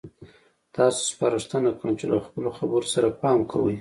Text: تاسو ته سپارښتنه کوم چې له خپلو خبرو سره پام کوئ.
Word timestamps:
تاسو 0.75 0.99
ته 1.03 1.05
سپارښتنه 1.11 1.69
کوم 1.79 1.91
چې 1.99 2.05
له 2.11 2.17
خپلو 2.27 2.49
خبرو 2.57 2.87
سره 2.93 3.07
پام 3.21 3.39
کوئ. 3.51 3.69